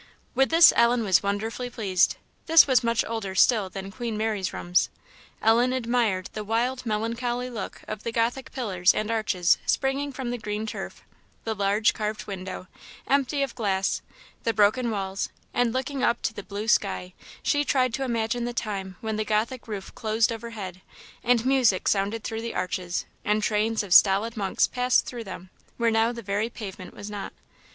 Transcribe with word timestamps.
With 0.33 0.49
this 0.49 0.73
Ellen 0.75 1.03
was 1.03 1.21
wonderfully 1.21 1.69
pleased. 1.69 2.15
This 2.47 2.65
was 2.65 2.83
much 2.83 3.05
older 3.07 3.35
still 3.35 3.69
than 3.69 3.91
Queen 3.91 4.17
Mary's 4.17 4.51
rooms. 4.51 4.89
Ellen 5.43 5.73
admired 5.73 6.27
the 6.33 6.43
wild 6.43 6.87
melancholy 6.87 7.51
look 7.51 7.83
of 7.87 8.01
the 8.01 8.11
Gothic 8.11 8.51
pillars 8.51 8.95
and 8.95 9.11
arches 9.11 9.59
springing 9.67 10.11
from 10.11 10.31
the 10.31 10.39
green 10.39 10.65
turf, 10.65 11.03
the 11.43 11.53
large 11.53 11.93
carved 11.93 12.25
window, 12.25 12.65
empty 13.05 13.43
of 13.43 13.53
glass, 13.53 14.01
the 14.41 14.55
broken 14.55 14.89
walls; 14.89 15.29
and, 15.53 15.71
looking 15.71 16.01
up 16.01 16.23
to 16.23 16.33
the 16.33 16.41
blue 16.41 16.67
sky, 16.67 17.13
she 17.43 17.63
tried 17.63 17.93
to 17.93 18.03
imagine 18.03 18.45
the 18.45 18.53
time 18.53 18.95
when 19.01 19.17
the 19.17 19.23
Gothic 19.23 19.67
roof 19.67 19.93
closed 19.93 20.31
overhead, 20.31 20.81
and 21.23 21.45
music 21.45 21.87
sounded 21.87 22.23
through 22.23 22.41
the 22.41 22.55
arches, 22.55 23.05
and 23.23 23.43
trains 23.43 23.83
of 23.83 23.93
stolid 23.93 24.35
monks 24.35 24.65
paced 24.65 25.05
through 25.05 25.25
them, 25.25 25.51
where 25.77 25.91
now 25.91 26.11
the 26.11 26.23
very 26.23 26.49
pavement 26.49 26.95
was 26.95 27.11
not. 27.11 27.33